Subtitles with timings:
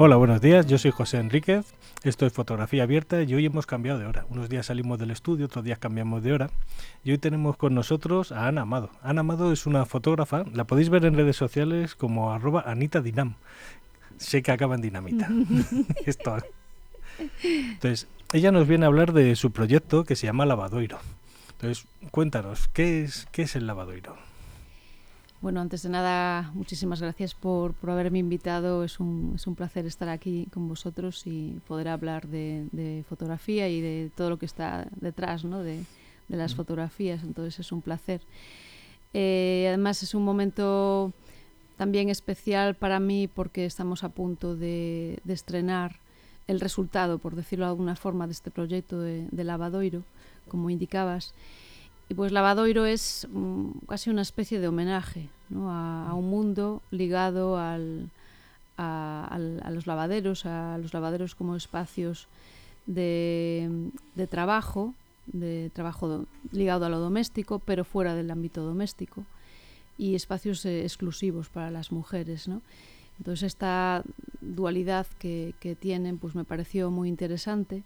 [0.00, 0.64] Hola, buenos días.
[0.68, 1.74] Yo soy José Enríquez.
[2.04, 4.26] Esto es Fotografía Abierta y hoy hemos cambiado de hora.
[4.30, 6.50] Unos días salimos del estudio, otros días cambiamos de hora.
[7.02, 8.90] Y hoy tenemos con nosotros a Ana Amado.
[9.02, 10.44] Ana Amado es una fotógrafa.
[10.54, 13.34] La podéis ver en redes sociales como arroba Anita Dinam.
[14.18, 15.28] Sé que acaba en dinamita.
[16.06, 16.36] Esto.
[17.42, 21.00] Entonces, ella nos viene a hablar de su proyecto que se llama Lavadoiro.
[21.54, 24.27] Entonces, cuéntanos, ¿qué es, qué es el Lavadoiro?
[25.40, 28.82] Bueno, antes de nada, muchísimas gracias por, por haberme invitado.
[28.82, 33.68] Es un, es un, placer estar aquí con vosotros y poder hablar de, de fotografía
[33.68, 35.62] y de todo lo que está detrás ¿no?
[35.62, 35.84] de,
[36.26, 37.22] de, las fotografías.
[37.22, 38.20] Entonces es un placer.
[39.14, 41.12] Eh, además es un momento
[41.76, 46.00] también especial para mí porque estamos a punto de, de estrenar
[46.48, 50.02] el resultado, por decirlo de alguna forma, de este proyecto de, de Lavadoiro,
[50.48, 51.32] como indicabas.
[52.08, 57.76] Y pues Lavadoiro es um, casi una especie de homenaje a, un mundo ligado a,
[57.78, 58.08] los
[59.86, 62.26] lavaderos, a los lavaderos como espacios
[62.86, 63.90] de,
[64.30, 64.94] trabajo,
[65.26, 69.24] de trabajo do, ligado a lo doméstico, pero fuera del ámbito doméstico,
[69.98, 72.48] y espacios eh, exclusivos para las mujeres.
[72.48, 72.62] ¿no?
[73.18, 74.02] Entonces esta
[74.40, 77.82] dualidad que, que tienen pues me pareció muy interesante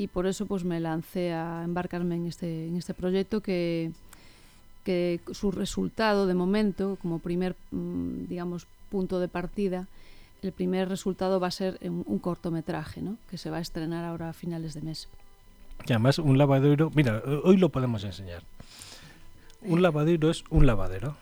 [0.00, 3.92] y por eso pues me lancé a embarcarme en este, en este proyecto que,
[4.82, 9.88] que su resultado de momento, como primer, mm, digamos, punto de partida,
[10.40, 13.18] el primer resultado va a ser un, un cortometraje, ¿no?
[13.28, 15.06] que se va a estrenar ahora a finales de mes.
[15.86, 18.42] Y además un lavadero, mira, hoy lo podemos enseñar.
[19.60, 21.14] Un lavadero es un lavadero.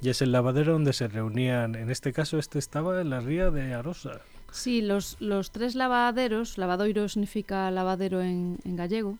[0.00, 3.50] Y es el lavadero donde se reunían, en este caso este estaba en la ría
[3.50, 4.22] de Arosa.
[4.50, 9.18] Sí, los, los tres lavaderos, lavadoiro significa lavadero en, en gallego,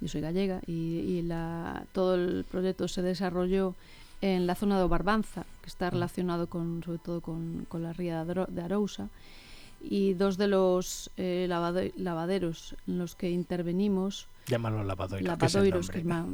[0.00, 3.74] yo soy gallega, y, y la, todo el proyecto se desarrolló
[4.22, 8.24] en la zona de Barbanza, que está relacionado con, sobre todo con, con la ría
[8.24, 9.08] de Arousa,
[9.82, 14.26] y dos de los eh, lavade lavaderos en los que intervenimos...
[14.46, 16.26] Llámalo lavadoiro, lavadoiros, que es, que es más,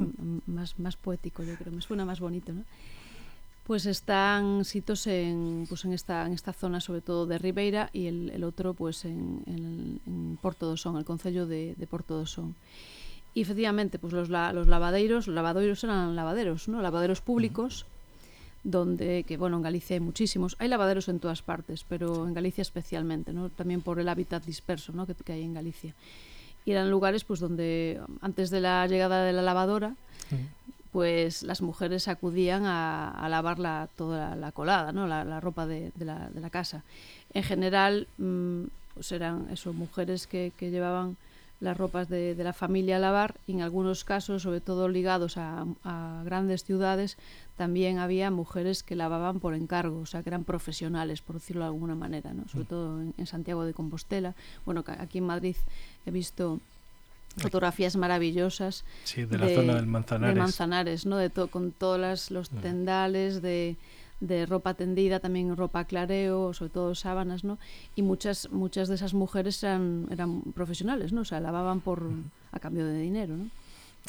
[0.45, 2.63] más, más poético, yo creo, me suena más bonito, ¿no?
[3.65, 8.07] Pues están sitos en, pues en, esta, en esta zona, sobre todo de Ribeira, y
[8.07, 12.17] el, el otro pues en, en, en Porto do Son, el concello de, de Porto
[12.17, 12.55] do Son.
[13.33, 16.81] Y efectivamente, pues los, la, los lavadeiros, los eran lavaderos, ¿no?
[16.81, 18.69] Lavaderos públicos, uh -huh.
[18.69, 22.61] donde, que bueno, en Galicia hay muchísimos, hay lavaderos en todas partes, pero en Galicia
[22.61, 23.49] especialmente, ¿no?
[23.49, 25.07] También por el hábitat disperso, ¿no?
[25.07, 25.95] Que, que hay en Galicia.
[26.65, 29.95] Y eran lugares, pues, donde antes de la llegada de la lavadora,
[30.31, 30.47] uh -huh
[30.93, 35.07] pues las mujeres acudían a, a lavar la, toda la, la colada, ¿no?
[35.07, 36.83] la, la ropa de, de, la, de, la, casa.
[37.33, 41.17] En general, mmm, pues eran eso, mujeres que, que llevaban
[41.61, 45.37] las ropas de, de, la familia a lavar y en algunos casos, sobre todo ligados
[45.37, 47.17] a, a, grandes ciudades,
[47.57, 51.69] también había mujeres que lavaban por encargo, o sea, que eran profesionales, por decirlo de
[51.69, 52.47] alguna manera, ¿no?
[52.49, 54.35] sobre todo en, en Santiago de Compostela.
[54.63, 55.55] Bueno, aquí en Madrid
[56.05, 56.59] he visto
[57.37, 61.17] fotografías maravillosas sí, de la de, zona del Manzanares, de Manzanares ¿no?
[61.17, 62.57] de to con todos los mm.
[62.57, 63.75] tendales de,
[64.19, 67.57] de, ropa tendida, también ropa clareo, sobre todo sábanas, ¿no?
[67.95, 71.21] Y muchas muchas de esas mujeres eran, eran profesionales, ¿no?
[71.21, 72.03] O sea, lavaban por
[72.51, 73.49] a cambio de dinero, ¿no?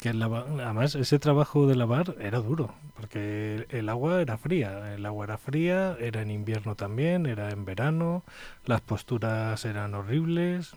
[0.01, 4.93] Que lava, además ese trabajo de lavar era duro, porque el, el agua era fría,
[4.93, 8.23] el agua era fría, era en invierno también, era en verano,
[8.65, 10.75] las posturas eran horribles,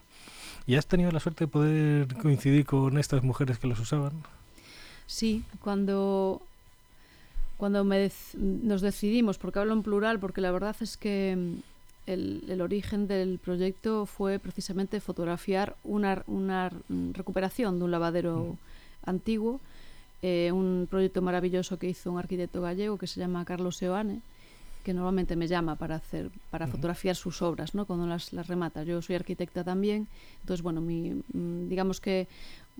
[0.69, 4.13] ¿Y has tenido la suerte de poder coincidir con estas mujeres que los usaban?
[5.07, 6.43] Sí, cuando,
[7.57, 12.11] cuando me dec nos decidimos, porque hablo en plural, porque la verdad es que mm,
[12.11, 16.71] el, el origen del proyecto fue precisamente fotografiar una, una
[17.15, 18.59] recuperación de un lavadero
[19.07, 19.09] mm.
[19.09, 19.61] antiguo,
[20.21, 24.21] eh, un proyecto maravilloso que hizo un arquitecto gallego que se llama Carlos Seoane,
[24.83, 26.73] que normalmente me llama para hacer para uh -huh.
[26.73, 28.83] fotografiar sus obras no cuando las, las remata.
[28.83, 30.09] Yo soy arquitecta también
[30.41, 32.27] entonces bueno mi, mm, digamos que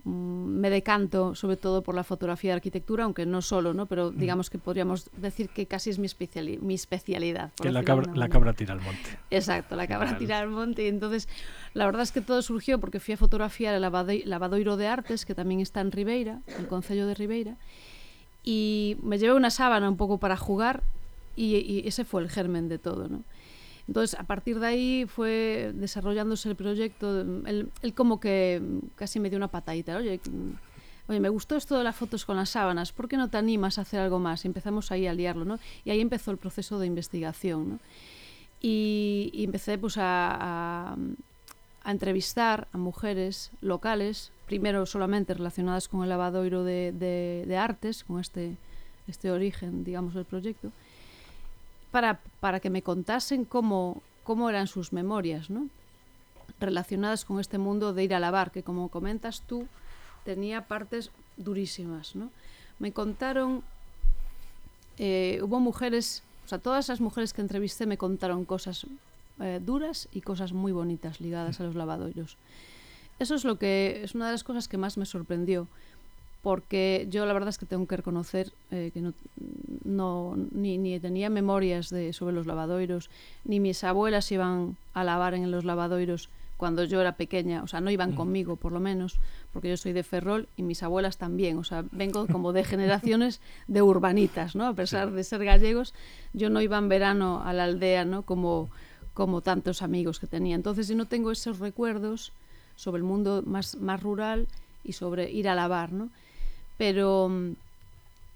[0.03, 4.11] mm, me decanto sobre todo por la fotografía de arquitectura aunque no solo no pero
[4.11, 8.29] digamos que podríamos decir que casi es mi, especiali mi especialidad que la cabra, la
[8.29, 9.09] cabra tira al monte.
[9.29, 10.83] Exacto la cabra tira al monte.
[10.85, 11.27] Y entonces
[11.73, 15.35] la verdad es que todo surgió porque fui a fotografiar el lavadoiro de artes que
[15.35, 17.55] también está en Ribeira el concello de Ribeira
[18.43, 20.83] y me llevé una sábana un poco para jugar
[21.39, 23.23] y, y ese fue el germen de todo, ¿no?
[23.87, 27.21] Entonces, a partir de ahí fue desarrollándose el proyecto.
[27.21, 28.61] Él, él como que
[28.95, 29.97] casi me dio una patadita.
[29.97, 30.19] Oye,
[31.07, 33.79] oye, me gustó esto de las fotos con las sábanas, ¿por qué no te animas
[33.79, 34.45] a hacer algo más?
[34.45, 35.57] Y empezamos ahí a liarlo, ¿no?
[35.85, 37.79] Y ahí empezó el proceso de investigación, ¿no?
[38.61, 40.97] Y, y empecé pues a, a,
[41.83, 48.03] a entrevistar a mujeres locales, primero solamente relacionadas con el lavadoiro de, de, de artes,
[48.03, 48.55] con este,
[49.07, 50.71] este origen, digamos, del proyecto,
[51.91, 55.67] para, para que me contasen cómo, cómo eran sus memorias, ¿no?
[56.59, 59.67] relacionadas con este mundo de ir a lavar, que como comentas tú,
[60.25, 62.15] tenía partes durísimas.
[62.15, 62.29] ¿no?
[62.79, 63.63] Me contaron,
[64.97, 68.85] eh, hubo mujeres, o sea, todas las mujeres que entrevisté me contaron cosas
[69.39, 72.37] eh, duras y cosas muy bonitas ligadas a los lavadoiros.
[73.19, 75.67] Eso es lo que es una de las cosas que más me sorprendió,
[76.41, 79.13] porque yo la verdad es que tengo que reconocer eh, que no,
[79.83, 83.09] no ni, ni, tenía memorias de, sobre los lavadoiros,
[83.43, 87.79] ni mis abuelas iban a lavar en los lavadoiros cuando yo era pequeña, o sea,
[87.79, 89.17] no iban conmigo por lo menos,
[89.53, 93.39] porque yo soy de Ferrol y mis abuelas también, o sea, vengo como de generaciones
[93.67, 94.65] de urbanitas, ¿no?
[94.65, 95.93] A pesar de ser gallegos,
[96.33, 98.23] yo no iba en verano a la aldea, ¿no?
[98.23, 98.69] Como,
[99.13, 100.55] como tantos amigos que tenía.
[100.55, 102.33] Entonces yo no tengo esos recuerdos
[102.75, 104.45] sobre el mundo más, más rural
[104.83, 106.09] y sobre ir a lavar, ¿no?
[106.79, 107.51] Pero mm,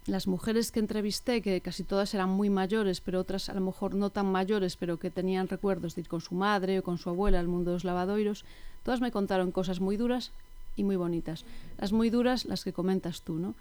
[0.05, 3.95] las mujeres que entrevisté, que casi todas eran muy mayores, pero otras a lo mejor
[3.95, 7.09] no tan mayores, pero que tenían recuerdos de ir con su madre o con su
[7.09, 8.43] abuela al mundo de los lavadoiros,
[8.83, 10.31] todas me contaron cosas muy duras
[10.75, 11.45] y muy bonitas.
[11.79, 13.55] Las muy duras, las que comentas tú, ¿no?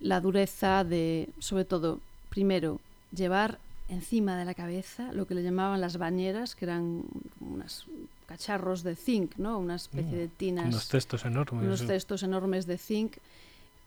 [0.00, 2.00] La dureza de, sobre todo,
[2.30, 2.80] primero,
[3.14, 3.58] llevar
[3.90, 7.02] encima de la cabeza lo que le llamaban las bañeras, que eran
[7.40, 7.86] unos
[8.26, 9.58] cacharros de zinc, ¿no?
[9.58, 10.66] Una especie de mm, tinas.
[10.68, 11.62] Unos cestos enormes.
[11.62, 13.12] Unos cestos enormes de zinc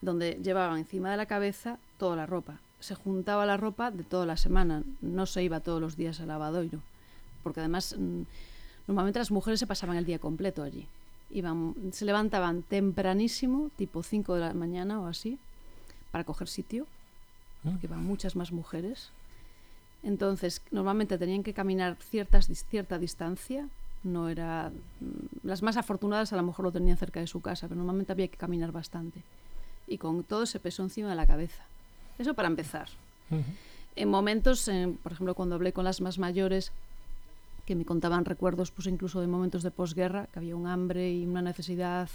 [0.06, 2.60] donde llevaban encima de la cabeza toda la ropa.
[2.80, 6.28] Se juntaba la ropa de toda la semana, no se iba todos los días al
[6.28, 6.80] lavadoiro,
[7.44, 8.22] porque además mm,
[8.88, 10.86] normalmente las mujeres se pasaban el día completo allí.
[11.32, 15.40] Iban, se levantaban tempranísimo, tipo 5 de la mañana o así,
[16.12, 16.86] para coger sitio,
[17.66, 17.72] ah.
[17.72, 19.10] porque iban muchas más mujeres.
[20.04, 23.68] Entonces, normalmente tenían que caminar ciertas, cierta distancia,
[24.04, 24.70] no era...
[25.02, 28.12] Mm, las más afortunadas a lo mejor lo tenían cerca de su casa, pero normalmente
[28.12, 29.24] había que caminar bastante
[29.88, 31.64] y con todo ese peso encima de la cabeza.
[32.18, 32.88] Eso para empezar.
[33.96, 34.70] En momentos,
[35.04, 36.72] por ejemplo, cuando hablé con las más mayores,
[37.66, 41.26] que me contaban recuerdos, pues incluso de momentos de posguerra, que había un hambre y
[41.26, 42.10] una necesidad,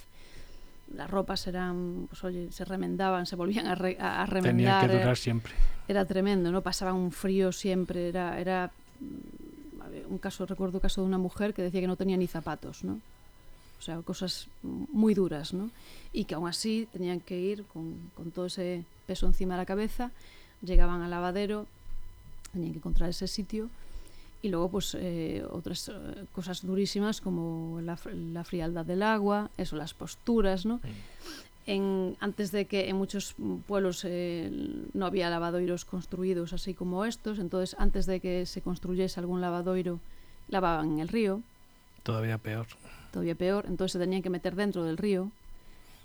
[0.94, 4.80] las ropas eran, pues oye, se remendaban, se volvían a, a, remendar.
[4.80, 5.52] Tenía que durar siempre.
[5.88, 6.62] Era tremendo, ¿no?
[6.62, 8.70] Pasaban un frío siempre, era, era
[10.08, 12.84] un caso, recuerdo un caso de una mujer que decía que no tenía ni zapatos,
[12.84, 13.00] ¿no?
[13.80, 14.52] o sea, cosas
[14.92, 15.72] moi duras, ¿no?
[16.12, 20.12] E que aún así tenían que ir con, con todo ese peso encima da cabeza,
[20.60, 21.64] llegaban al lavadero,
[22.52, 23.72] tenían que encontrar ese sitio,
[24.42, 25.92] y luego pues eh, otras eh,
[26.32, 30.80] cosas durísimas como la, la, frialdad del agua, eso, las posturas, ¿no?
[31.66, 33.34] En, antes de que en muchos
[33.66, 34.50] pueblos eh,
[34.92, 40.00] no había lavadoiros construidos así como estos, entonces antes de que se construyese algún lavadoiro
[40.48, 41.40] lavaban en el río.
[42.02, 42.66] Todavía peor.
[43.10, 45.30] Todavía peor, entonces se tenían que meter dentro del río,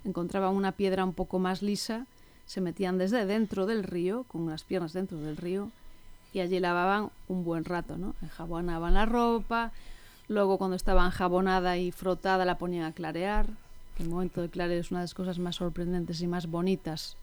[0.04, 2.06] encontraban una piedra un poco más lisa,
[2.46, 5.72] se metían desde dentro del río, con las piernas dentro del río,
[6.34, 8.13] y allí lavaban un buen rato, ¿no?
[8.22, 9.72] Enjabonaban la ropa,
[10.28, 13.48] luego cuando estaba enjabonada y frotada la ponían a clarear,
[14.00, 17.16] el momento de clarear es una de las cosas más sorprendentes y más bonitas.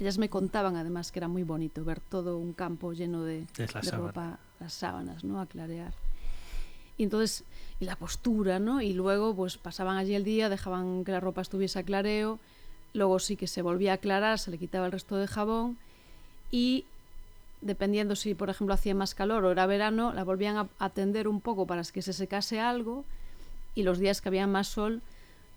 [0.00, 3.66] Ellas me contaban además que era muy bonito ver todo un campo lleno de, de
[3.92, 5.40] ropa, las sábanas, ¿no?
[5.40, 5.92] A clarear.
[7.02, 7.42] Y entonces,
[7.80, 8.80] y la postura, ¿no?
[8.80, 12.38] Y luego, pues pasaban allí el día, dejaban que la ropa estuviese a clareo,
[12.94, 15.76] luego sí que se volvía a aclarar, se le quitaba el resto de jabón
[16.52, 16.84] y
[17.60, 21.40] dependiendo si, por ejemplo, hacía más calor o era verano, la volvían a atender un
[21.40, 23.04] poco para que se secase algo
[23.74, 25.02] y los días que había más sol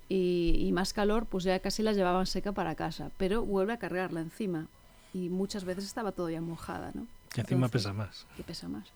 [0.10, 3.78] y, y, más calor, pues ya casi la llevaban seca para casa, pero vuelve a
[3.78, 4.66] cargarla encima
[5.14, 7.06] y muchas veces estaba todavía mojada, ¿no?
[7.36, 8.26] Y encima pesa más.
[8.40, 8.88] Y pesa más.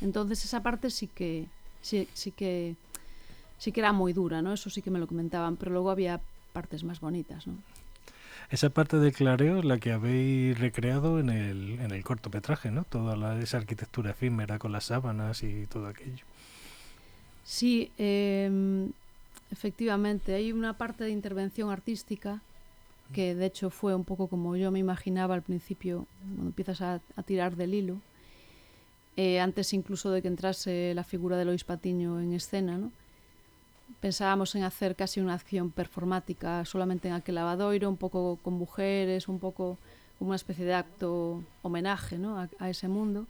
[0.00, 1.48] Entonces esa parte sí que
[1.82, 2.76] sí, sí que
[3.58, 4.52] sí que era muy dura, ¿no?
[4.52, 6.20] Eso sí que me lo comentaban, pero luego había
[6.52, 7.54] partes más bonitas, ¿no?
[8.50, 12.84] Esa parte de clareo es la que habéis recreado en el, en el cortometraje, ¿no?
[12.84, 16.24] Toda la, esa arquitectura efímera con las sábanas y todo aquello.
[17.44, 18.88] Sí, eh,
[19.52, 20.34] efectivamente.
[20.34, 22.40] Hay una parte de intervención artística
[23.12, 27.00] que de hecho fue un poco como yo me imaginaba al principio, cuando empiezas a,
[27.16, 28.00] a tirar del hilo
[29.16, 32.90] eh, antes incluso de que entrase la figura de Lois Patiño en escena,
[34.00, 39.28] pensábamos en hacer casi una acción performática solamente en aquel lavadoiro, un poco con mujeres,
[39.28, 39.78] un poco
[40.18, 42.48] como una especie de acto homenaje ¿no?
[42.58, 43.26] a, ese mundo.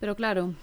[0.00, 0.54] Pero claro,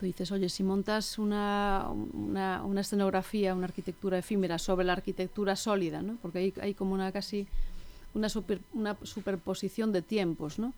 [0.00, 5.56] tú dices, oye, si montas una, una, una, escenografía, una arquitectura efímera sobre la arquitectura
[5.56, 7.46] sólida, porque hay, hay como una casi
[8.14, 10.72] una superposición de tiempos, ¿no?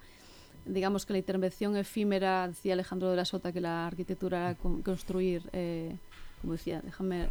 [0.68, 5.48] Digamos que la intervención efímera, decía Alejandro de la Sota, que la arquitectura era construir,
[5.52, 5.96] eh,
[6.40, 7.28] como decía, déjame,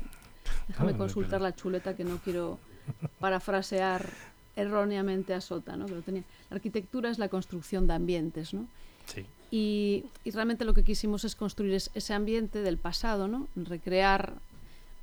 [0.67, 2.59] déjame consultar la chuleta que no quiero
[3.19, 4.09] parafrasear
[4.55, 5.85] erróneamente a Sota, ¿no?
[5.85, 8.67] Pero tenía, la arquitectura es la construcción de ambientes, ¿no?
[9.05, 9.25] Sí.
[9.51, 13.47] Y, y, realmente lo que quisimos es construir es, ese ambiente del pasado, ¿no?
[13.55, 14.33] Recrear,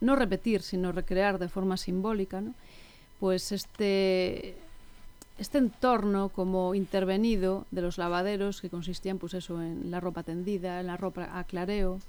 [0.01, 2.55] no repetir, sino recrear de forma simbólica, ¿no?
[3.21, 4.57] Pues este,
[5.39, 10.81] este entorno como intervenido de los lavaderos que consistían pues eso en la ropa tendida,
[10.81, 12.01] en la ropa a clareo,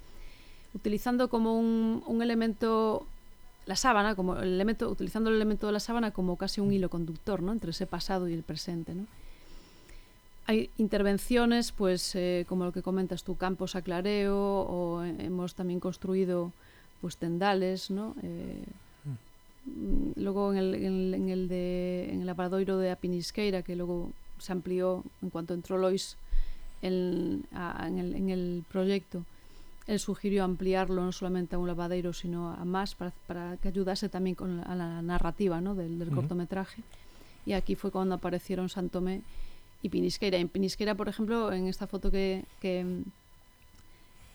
[0.73, 3.07] utilizando como un, un elemento
[3.65, 6.89] la sábana como el elemento utilizando el elemento de la sábana como casi un hilo
[6.89, 7.51] conductor, ¿no?
[7.51, 9.05] entre ese pasado y el presente, ¿no?
[10.47, 15.79] Hay intervenciones pues eh, como lo que comentas tú, campos a clareo o hemos también
[15.79, 16.51] construido
[17.01, 18.15] pues tendales, ¿no?
[18.21, 18.63] Eh,
[20.15, 24.51] luego en el, en, en el de en el lavadoiro de Apinisqueira que luego se
[24.51, 26.17] amplió en cuanto entró Lois
[26.81, 29.23] en, a, en, el, en el proyecto
[29.87, 34.09] él sugirió ampliarlo no solamente a un lavadero, sino a más para, para que ayudase
[34.09, 35.75] también con la, a la narrativa ¿no?
[35.75, 36.15] del, del uh -huh.
[36.15, 36.81] cortometraje.
[37.45, 39.21] Y aquí fue cuando aparecieron Santomé
[39.83, 40.39] y Pinisqueira.
[40.39, 43.03] En Pinisqueira, por ejemplo, en esta foto que, que,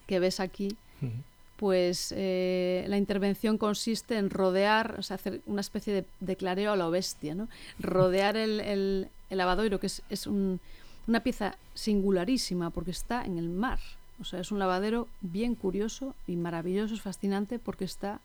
[0.07, 0.69] que ves aquí,
[1.03, 1.13] uh -huh.
[1.61, 6.73] Pues eh, la intervención consiste en rodear, o sea, hacer una especie de, de clareo
[6.73, 7.49] a la bestia, ¿no?
[7.79, 10.59] Rodear el, el, el lavadoiro, que es, es un,
[11.07, 13.79] una pieza singularísima porque está en el mar.
[14.23, 18.21] O sea, es un lavadero bien curioso y maravilloso, es fascinante porque está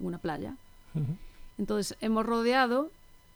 [0.00, 0.56] en una playa.
[0.94, 1.16] Uh -huh.
[1.58, 2.90] Entonces, hemos rodeado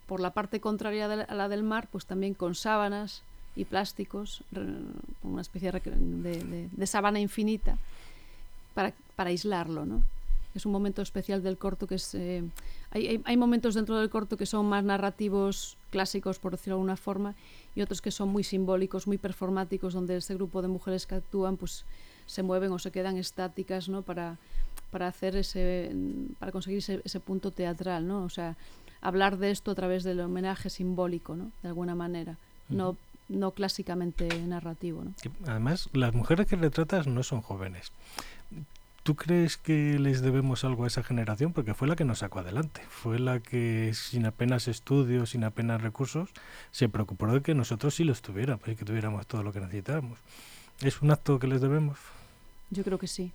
[0.07, 3.23] por la parte contraria de la, a la del mar, pues también con sábanas
[3.55, 4.45] y plásticos,
[5.23, 7.77] una especie de, de, de sábana infinita
[8.73, 10.03] para, para aislarlo, ¿no?
[10.55, 12.15] Es un momento especial del corto que es...
[12.15, 12.45] Eh,
[12.91, 16.81] hay, hay, hay, momentos dentro del corto que son más narrativos clásicos, por decirlo de
[16.81, 17.35] alguna forma,
[17.75, 21.57] y otros que son muy simbólicos, muy performáticos, donde este grupo de mujeres que actúan
[21.57, 21.87] pues
[22.27, 24.03] se mueven o se quedan estáticas, ¿no?
[24.03, 24.39] Para,
[24.91, 25.91] para hacer ese...
[26.39, 28.25] para conseguir ese, ese punto teatral, ¿no?
[28.25, 28.57] O sea,
[29.01, 31.51] hablar de esto a través del homenaje simbólico, ¿no?
[31.63, 32.33] De alguna manera.
[32.69, 32.77] Uh -huh.
[32.77, 32.97] No
[33.33, 35.05] no clásicamente narrativo.
[35.05, 35.15] ¿no?
[35.47, 37.93] Además, las mujeres que retratas no son jóvenes.
[39.03, 41.53] ¿Tú crees que les debemos algo a esa generación?
[41.53, 45.83] Porque fue la que nos sacó adelante, fue la que sin apenas estudios, sin apenas
[45.83, 46.31] recursos,
[46.71, 50.21] se preocupó de que nosotros sí los tuviéramos y que tuviéramos todo lo que necesitábamos.
[50.81, 51.99] ¿Es un acto que les debemos?
[52.71, 53.33] Yo creo que sí.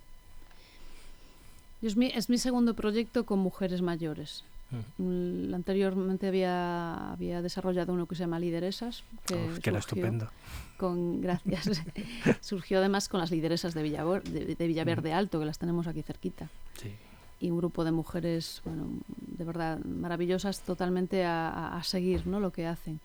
[1.82, 4.44] Es mi, es mi segundo proyecto con mujeres mayores.
[4.70, 9.02] Uh Anteriormente había, había desarrollado uno que se llama Lideresas.
[9.26, 10.30] Que, Uf, que era estupendo.
[10.76, 11.82] Con, gracias.
[12.40, 16.02] surgió además con las lideresas de, Villavor, de, de Villaverde Alto, que las tenemos aquí
[16.02, 16.50] cerquita.
[16.80, 16.92] Sí.
[17.40, 22.40] Y un grupo de mujeres, bueno, de verdad, maravillosas totalmente a, a, a seguir ¿no?
[22.40, 23.00] lo que hacen.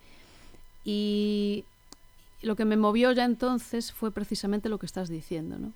[0.84, 1.63] Y
[2.41, 5.72] lo que me movió ya entonces fue precisamente lo que estás diciendo, ¿no?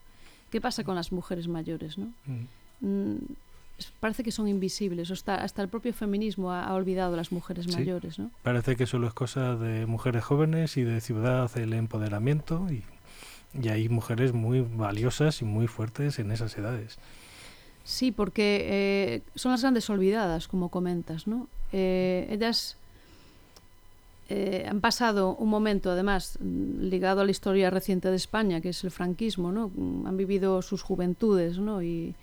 [0.52, 2.12] ¿Qué pasa con las mujeres mayores, no?
[2.82, 3.18] Mm
[4.00, 5.12] parece que son invisibles.
[5.12, 8.20] Hasta, hasta el propio feminismo ha, ha olvidado a las mujeres sí, mayores.
[8.20, 8.32] ¿no?
[8.44, 12.84] Parece que solo es cosa de mujeres jóvenes y de ciudad el empoderamiento y,
[13.62, 16.98] y hay mujeres muy valiosas y muy fuertes en esas edades.
[17.84, 21.48] Sí, porque eh, son las grandes olvidadas, como comentas, ¿no?
[21.72, 22.76] Eh, ellas
[24.30, 28.84] eh, han pasado un momento, además, ligado a la historia reciente de España, que es
[28.84, 29.72] el franquismo, ¿no?
[30.06, 31.82] Han vivido sus juventudes, ¿no?
[31.82, 32.14] Y,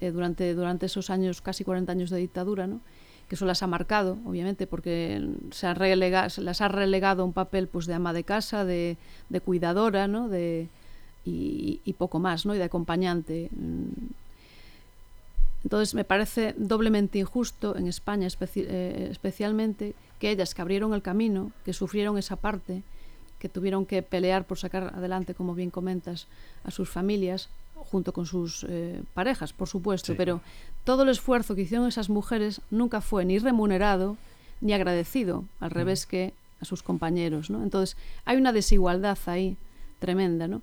[0.00, 2.80] eh, durante, durante esos años, casi 40 años de dictadura, ¿no?
[3.28, 7.86] que eso las ha marcado, obviamente, porque se las ha relegado a un papel pues,
[7.86, 8.96] de ama de casa, de,
[9.28, 10.28] de cuidadora, ¿no?
[10.28, 10.68] de,
[11.24, 12.54] y, poco más, ¿no?
[12.54, 13.50] y de acompañante.
[15.64, 21.50] Entonces me parece doblemente injusto en España eh, especialmente que ellas que abrieron el camino,
[21.64, 22.82] que sufrieron esa parte,
[23.40, 26.28] que tuvieron que pelear por sacar adelante, como bien comentas,
[26.64, 27.48] a sus familias,
[27.84, 30.16] junto con sus eh, parejas, por supuesto, sí.
[30.16, 30.40] pero
[30.84, 34.16] todo el esfuerzo que hicieron esas mujeres nunca fue ni remunerado
[34.60, 35.74] ni agradecido, al mm.
[35.74, 37.62] revés que a sus compañeros, ¿no?
[37.62, 39.56] Entonces, hay una desigualdad ahí
[39.98, 40.62] tremenda, ¿no?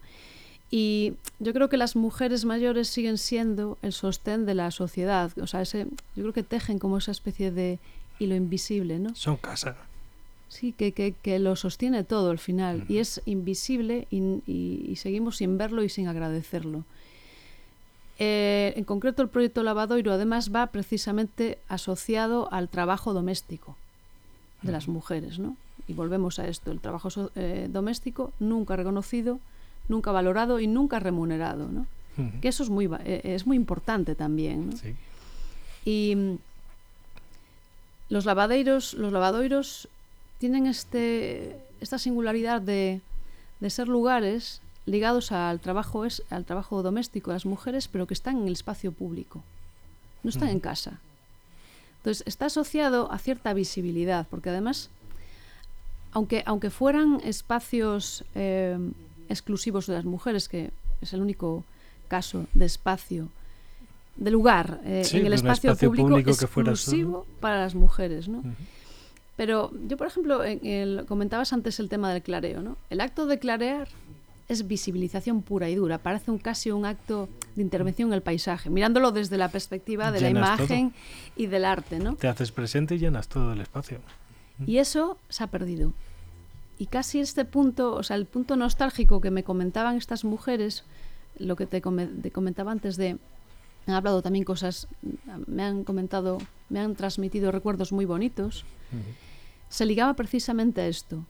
[0.71, 5.45] Y yo creo que las mujeres mayores siguen siendo el sostén de la sociedad, o
[5.45, 7.77] sea, ese, yo creo que tejen como esa especie de
[8.17, 9.13] hilo invisible, ¿no?
[9.13, 9.75] Son casa.
[10.49, 12.91] Sí, que, que, que lo sostiene todo al final mm.
[12.91, 14.17] y es invisible y,
[14.47, 16.85] y, y seguimos sin verlo y sin agradecerlo.
[18.25, 23.75] Eh, en concreto, el proyecto Lavadoiro además va precisamente asociado al trabajo doméstico
[24.61, 25.57] de las mujeres, ¿no?
[25.89, 29.39] Y volvemos a esto, el trabajo eh, doméstico nunca reconocido,
[29.89, 31.81] nunca valorado y nunca remunerado, ¿no?
[32.17, 32.39] Uh -huh.
[32.39, 34.77] Que eso es muy, eh, es muy importante también, ¿no?
[34.77, 34.95] Sí.
[35.83, 36.37] Y mm,
[38.07, 39.89] los lavadeiros, los lavadoiros
[40.39, 43.01] tienen este, esta singularidad de,
[43.59, 48.13] de ser lugares ligados al trabajo es al trabajo doméstico de las mujeres, pero que
[48.13, 49.43] están en el espacio público.
[50.23, 50.51] No están mm.
[50.51, 50.99] en casa.
[51.97, 54.89] Entonces, está asociado a cierta visibilidad, porque además,
[56.11, 58.77] aunque, aunque fueran espacios eh,
[59.29, 60.71] exclusivos de las mujeres, que
[61.01, 61.63] es el único
[62.09, 63.29] caso de espacio,
[64.17, 67.73] de lugar eh, Sí, en el espacio, espacio público, público que fuera exclusivo para las
[67.73, 68.43] mujeres, ¿no?
[69.35, 72.77] Pero yo, por ejemplo, en el- comentabas antes el tema del clareo, ¿no?
[72.89, 73.87] El acto de clarear
[74.49, 78.69] es visibilización pura y dura, parece un, casi un acto de intervención en el paisaje,
[78.69, 80.65] mirándolo desde la perspectiva de Llenas la todo.
[80.65, 80.93] imagen
[81.35, 82.15] y del arte, ¿no?
[82.15, 83.99] Te haces presente y llenas todo el espacio.
[84.67, 85.93] Y eso se ha perdido.
[86.77, 90.83] Y casi este punto, o sea, el punto nostálgico que me comentaban estas mujeres,
[91.37, 93.17] lo que te, come- te comentaba antes de,
[93.87, 94.87] han hablado también cosas,
[95.47, 96.37] me han comentado,
[96.69, 98.65] me han transmitido recuerdos muy bonitos,
[99.69, 101.23] se ligaba precisamente a esto,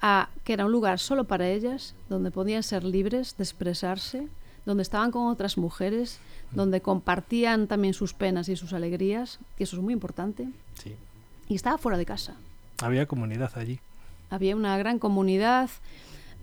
[0.00, 4.28] a que era un lugar solo para ellas, donde podían ser libres de expresarse,
[4.64, 6.18] donde estaban con otras mujeres,
[6.52, 10.48] donde compartían también sus penas y sus alegrías, que eso es muy importante,
[10.82, 10.94] Sí.
[11.48, 12.34] y estaba fuera de casa.
[12.80, 13.80] Había comunidad allí.
[14.30, 15.70] Había una gran comunidad,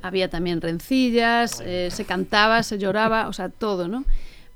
[0.02, 4.04] había también rencillas, eh, se cantaba, se lloraba, o sea, todo, ¿no?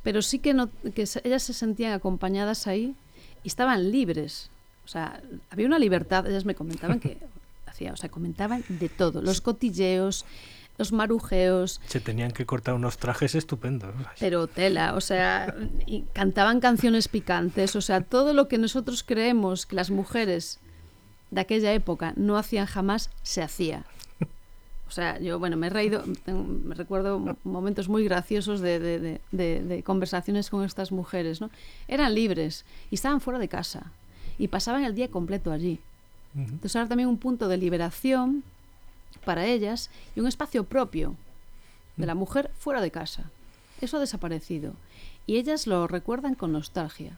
[0.03, 2.95] Pero sí que, no, que ellas se sentían acompañadas ahí
[3.43, 4.49] y estaban libres.
[4.85, 7.17] O sea, había una libertad, ellas me comentaban que
[7.87, 10.25] o sea, comentaban de todo, los cotilleos,
[10.77, 13.93] los marujeos, Se tenían que cortar unos trajes estupendos.
[14.19, 15.53] pero tela, o sea,
[15.85, 20.59] y cantaban canciones picantes, o sea, todo lo que nosotros creemos que las mujeres
[21.31, 23.83] de aquella época no hacían jamás, se hacía.
[24.87, 28.99] O sea, yo, bueno, me he reído, me recuerdo mo- momentos muy graciosos de, de-
[28.99, 31.51] de- de- de conversaciones con estas mujeres, ¿no?
[31.87, 33.91] Eran libres y estaban fuera de casa
[34.39, 35.79] y pasaban el día completo allí.
[36.35, 38.43] Entonces ahora también un punto de liberación
[39.25, 41.15] para ellas y un espacio propio
[41.97, 43.29] de la mujer fuera de casa.
[43.81, 44.73] Eso ha desaparecido.
[45.25, 47.17] Y ellas lo recuerdan con nostalgia.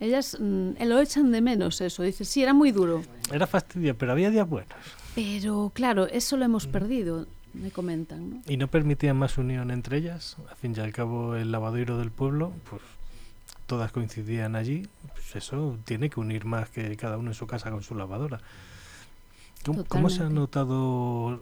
[0.00, 2.02] Ellas mm, lo echan de menos eso.
[2.02, 3.02] Dicen, sí, era muy duro.
[3.32, 4.74] Era fastidio, pero había días buenos.
[5.14, 8.30] Pero claro, eso lo hemos perdido, me comentan.
[8.30, 8.42] ¿no?
[8.46, 10.36] Y no permitían más unión entre ellas.
[10.50, 12.82] Al fin y al cabo, el lavadero del pueblo, pues
[13.66, 14.86] todas coincidían allí.
[15.12, 18.40] Pues eso tiene que unir más que cada uno en su casa con su lavadora.
[19.64, 21.40] ¿Cómo, cómo se ha notado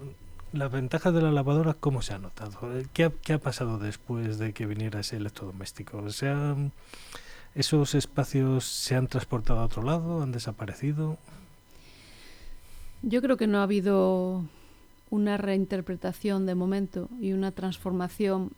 [0.53, 1.75] las ventajas de la lavadora?
[1.75, 2.79] ¿Cómo se ha notado?
[2.79, 6.09] Eh, ¿Qué ha, qué ha pasado después de que viniera ese electrodoméstico?
[6.11, 6.73] ¿Se han-
[7.55, 10.23] ¿Esos espacios se han transportado a otro lado?
[10.23, 11.19] ¿Han desaparecido?
[13.03, 14.45] Yo creo que no ha habido
[15.11, 18.53] una reinterpretación de momento y una transformación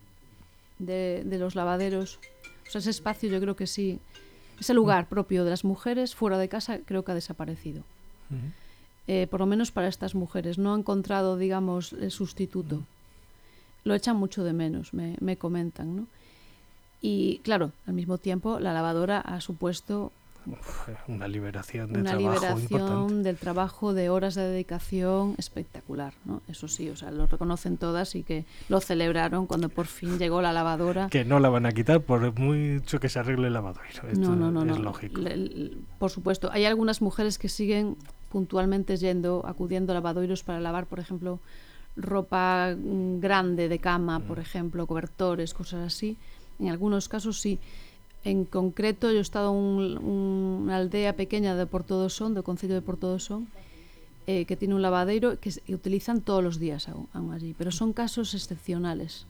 [0.79, 2.19] de, de los lavaderos.
[2.67, 3.99] O sea, ese espacio yo creo que sí,
[4.59, 7.83] ese lugar propio de las mujeres fuera de casa creo que ha desaparecido.
[9.07, 10.57] Eh, por lo menos para estas mujeres.
[10.57, 12.83] No ha encontrado, digamos, el sustituto.
[13.83, 16.07] Lo echan mucho de menos, me, me comentan, ¿no?
[17.01, 20.11] Y claro, al mismo tiempo la lavadora ha supuesto
[21.07, 23.13] una liberación de una trabajo importante.
[23.23, 26.41] del trabajo de horas de dedicación espectacular, ¿no?
[26.47, 30.41] Eso sí, o sea, lo reconocen todas y que lo celebraron cuando por fin llegó
[30.41, 31.09] la lavadora.
[31.09, 34.07] Que no la van a quitar por mucho que se arregle el lavadero.
[34.07, 34.83] Esto no, no, no, es no.
[34.83, 35.21] lógico.
[35.21, 37.95] Le- le- por supuesto, hay algunas mujeres que siguen
[38.31, 41.39] puntualmente yendo, acudiendo a lavadoiros para lavar, por ejemplo,
[41.95, 46.17] ropa mm, grande de cama, por ejemplo, cobertores, cosas así.
[46.59, 47.59] En algunos casos sí.
[48.25, 49.97] En concreto, yo he estado en un-
[50.63, 53.47] una aldea pequeña de Portodosón, del Concello de Portodosón,
[54.25, 57.93] eh, que tiene un lavadero que, se- utilizan todos los días aún, allí, pero son
[57.93, 59.27] casos excepcionales.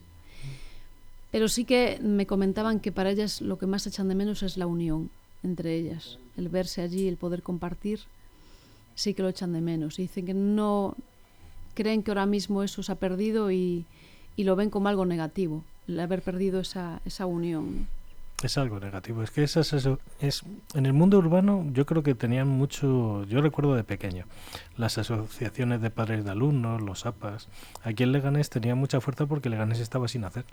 [1.31, 4.55] Pero sí que me comentaban que para ellas lo que más echan de menos es
[4.55, 5.09] la unión
[5.43, 7.99] entre ellas, el verse allí, el poder compartir,
[8.95, 9.99] sí que lo echan de menos.
[9.99, 10.95] Y dicen que no
[11.75, 13.85] creen que ahora mismo eso se ha perdido y,
[14.37, 17.87] lo ven como algo negativo, el haber perdido esa, esa unión.
[18.43, 19.23] Es algo negativo.
[19.23, 20.43] Es que esas aso- es
[20.75, 24.25] en el mundo urbano yo creo que tenían mucho, yo recuerdo de pequeño,
[24.77, 27.47] las asociaciones de padres de alumnos, los APAS.
[27.83, 30.45] Aquí en Leganés tenía mucha fuerza porque Leganés estaba sin hacer.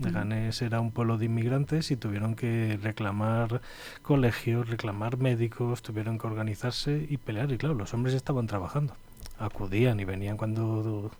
[0.00, 3.62] Leganés era un pueblo de inmigrantes y tuvieron que reclamar
[4.02, 7.50] colegios, reclamar médicos, tuvieron que organizarse y pelear.
[7.52, 8.94] Y claro, los hombres estaban trabajando,
[9.38, 11.10] acudían y venían cuando...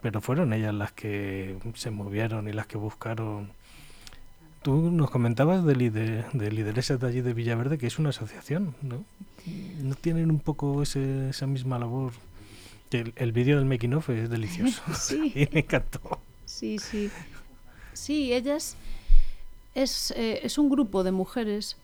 [0.00, 3.52] Pero fueron ellas las que se movieron y las que buscaron
[4.62, 8.74] Tú nos comentabas de, lider- de lideresas de allí de Villaverde, que es una asociación,
[8.82, 9.04] ¿no?
[9.82, 12.12] ¿No tienen un poco ese- esa misma labor?
[12.92, 14.82] El, el vídeo del making of es delicioso.
[14.94, 15.32] Sí.
[15.34, 16.00] Y me encantó.
[16.44, 17.10] Sí, sí.
[17.92, 18.76] Sí, ellas
[19.74, 21.76] es, eh, es un grupo de mujeres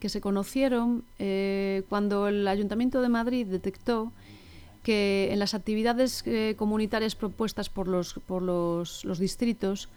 [0.00, 4.12] que se conocieron eh, cuando el Ayuntamiento de Madrid detectó
[4.82, 9.88] que en las actividades eh, comunitarias propuestas por los, por los, los distritos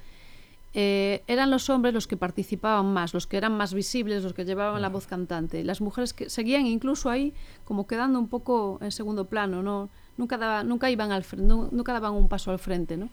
[0.74, 4.46] eh, eran los hombres los que participaban más, los que eran más visibles, los que
[4.46, 5.64] llevaban la voz cantante.
[5.64, 7.34] Las mujeres que seguían incluso ahí
[7.66, 12.14] como quedando un poco en segundo plano, no nunca daba, nunca iban al nunca daban
[12.14, 13.10] un paso al frente, ¿no?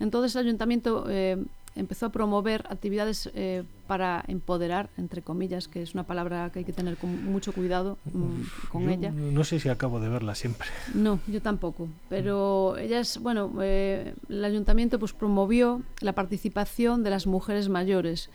[0.00, 1.42] Entonces el ayuntamiento eh,
[1.76, 6.64] empezó a promover actividades eh, para empoderar, entre comillas, que es una palabra que hay
[6.64, 9.10] que tener con mucho cuidado mm, con Yo ella.
[9.10, 10.68] No sé si acabo de verla siempre.
[10.94, 11.88] No, yo tampoco.
[12.08, 18.30] Pero ellas, bueno, eh, el ayuntamiento pues promovió la participación de las mujeres mayores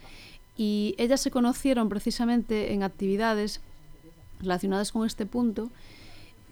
[0.55, 3.61] y ellas se conocieron precisamente en actividades
[4.39, 5.69] relacionadas con este punto.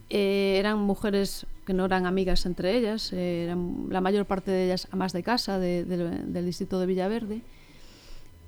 [0.09, 4.65] Eh, eran mujeres que no eran amigas entre ellas, eh, eran la mayor parte de
[4.65, 7.41] ellas amas de casa de- de- del distrito de Villaverde.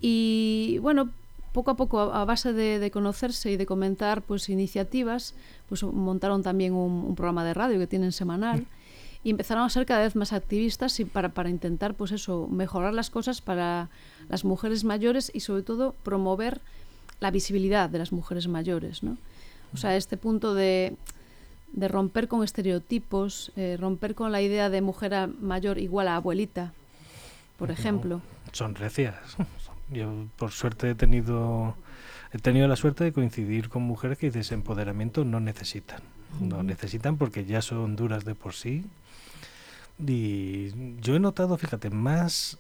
[0.02, 1.12] Y bueno,
[1.54, 5.36] poco a poco, a, a base de, de conocerse y de comentar pues iniciativas,
[5.70, 8.66] pues montaron también un, un programa de radio que tienen semanal
[9.24, 12.92] y empezaron a ser cada vez más activistas y para, para intentar pues eso, mejorar
[12.96, 13.90] las cosas para
[14.30, 16.60] las mujeres mayores y sobre todo promover
[17.20, 19.18] la visibilidad de las mujeres mayores, ¿no?
[19.76, 20.96] O sea, este punto de,
[21.74, 26.16] de romper con estereotipos, eh, romper con la idea de mujer a- mayor igual a
[26.18, 26.74] abuelita,
[27.58, 27.74] por No.
[27.74, 28.22] ejemplo.
[28.52, 29.16] Son recias.
[29.92, 31.76] Yo por suerte he tenido
[32.34, 36.02] he tenido la suerte de coincidir con mujeres que dices empoderamiento no necesitan.
[36.40, 38.86] No necesitan porque ya son duras de por sí.
[40.00, 42.58] Y yo he notado, fíjate, más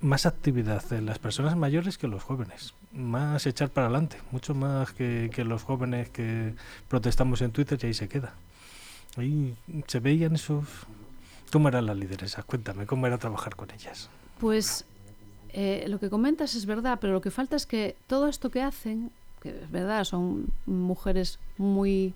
[0.00, 2.72] más actividad en las personas mayores que los jóvenes.
[2.92, 6.54] Más echar para adelante, mucho más que, que los jóvenes que
[6.88, 8.34] protestamos en Twitter y ahí se queda.
[9.16, 10.66] Ahí se veían esos...
[11.52, 12.44] ¿Cómo eran las lideresas?
[12.44, 14.08] Cuéntame, ¿cómo era trabajar con ellas?
[14.38, 14.84] Pues
[15.52, 18.62] eh, lo que comentas es verdad, pero lo que falta es que todo esto que
[18.62, 19.10] hacen,
[19.42, 22.14] que es verdad, son mujeres muy,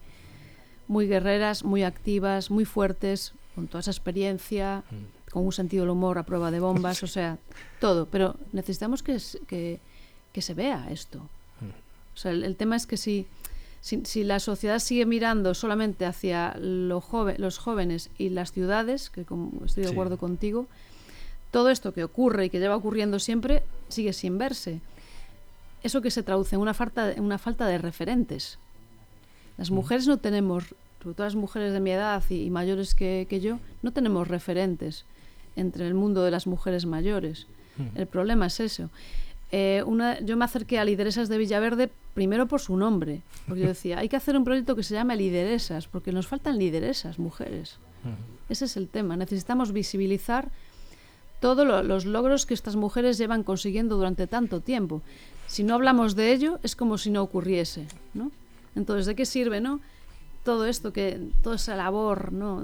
[0.87, 4.85] muy guerreras, muy activas, muy fuertes, con toda esa experiencia,
[5.31, 7.39] con un sentido del humor a prueba de bombas, o sea,
[7.81, 8.07] todo.
[8.07, 9.81] Pero necesitamos que,
[10.35, 11.19] que se vea esto.
[12.15, 13.27] O sea, el, el tema es que si,
[13.81, 19.09] si, si la sociedad sigue mirando solamente hacia lo jove- los jóvenes y las ciudades,
[19.11, 19.95] que como estoy de Sí.
[19.95, 20.67] acuerdo contigo,
[21.51, 24.81] todo esto que ocurre y que lleva ocurriendo siempre sigue sin verse.
[25.83, 28.59] Eso que se traduce en una falta, en una falta de referentes.
[29.57, 29.75] Las Mm.
[29.75, 30.65] mujeres no tenemos,
[31.03, 34.27] sobre todo las mujeres de mi edad y, y mayores que, que yo, no tenemos
[34.29, 35.05] referentes
[35.57, 37.47] entre el mundo de las mujeres mayores.
[37.97, 38.89] El problema es eso.
[39.53, 43.69] Eh, una, yo me acerqué a Lideresas de Villaverde primero por su nombre, porque yo
[43.69, 47.79] decía, hay que hacer un proyecto que se llame Lideresas, porque nos faltan lideresas, mujeres.
[48.49, 49.17] Ese es el tema.
[49.17, 50.51] Necesitamos visibilizar
[51.41, 55.03] todos lo- los logros que estas mujeres llevan consiguiendo durante tanto tiempo.
[55.47, 58.31] Si no hablamos de ello, es como si no ocurriese, ¿no?
[58.75, 59.81] Entonces, ¿de qué sirve, no?
[60.43, 62.63] Todo esto que toda esa labor, ¿no?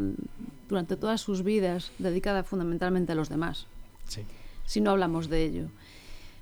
[0.68, 3.66] Durante todas sus vidas dedicada fundamentalmente a los demás
[4.08, 4.22] Sí.
[4.66, 5.68] si no hablamos de ello.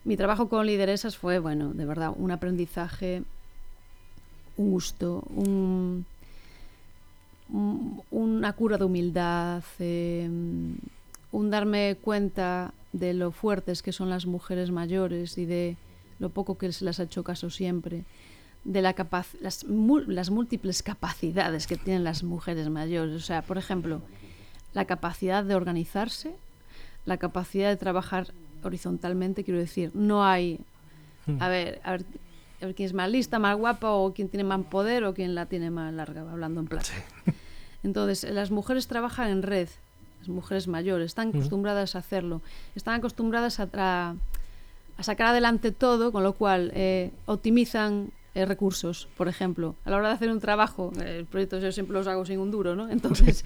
[0.05, 3.23] Mi trabajo con lideresas fue, bueno, de verdad, un aprendizaje,
[4.57, 6.07] un gusto, un,
[7.51, 10.29] un- una cura de humildad, eh,
[11.31, 15.77] un darme cuenta de lo fuertes que son las mujeres mayores y de
[16.19, 18.05] lo poco que se las ha hecho caso siempre,
[18.65, 23.15] de las, las múltiples capacidades que tienen las mujeres mayores.
[23.15, 24.01] O sea, por ejemplo,
[24.75, 26.35] la capacidad de organizarse,
[27.07, 28.29] la capacidad de trabajar
[28.63, 30.61] horizontalmente, quiero decir, no hay,
[31.39, 32.05] a ver, a ver,
[32.61, 35.35] a ver quién es más lista, más guapa o quién tiene más poder o quién
[35.35, 36.89] la tiene más larga, hablando en plata.
[37.83, 39.69] Entonces, las mujeres trabajan en red,
[40.21, 41.39] las mujeres mayores, están Ujú.
[41.39, 42.43] acostumbradas a hacerlo,
[42.75, 44.17] están acostumbradas a, tra-
[44.97, 49.75] a sacar adelante todo, con lo cual eh, optimizan eh, recursos, por ejemplo.
[49.85, 52.39] A la hora de hacer un trabajo, eh, el proyecto yo siempre los hago sin
[52.39, 52.89] un duro, ¿no?
[52.91, 53.45] Entonces,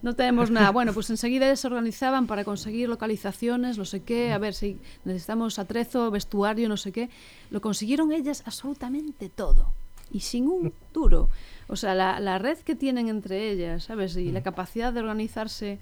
[0.00, 0.70] no tenemos nada.
[0.70, 4.78] Bueno, pues enseguida ellas se organizaban para conseguir localizaciones, no sé qué, a ver si
[5.04, 7.10] necesitamos atrezo, vestuario, no sé qué.
[7.50, 9.72] Lo consiguieron ellas absolutamente todo
[10.10, 11.28] y sin un duro.
[11.66, 14.16] O sea, la, la red que tienen entre ellas, ¿sabes?
[14.16, 15.78] Y la capacidad de organizarse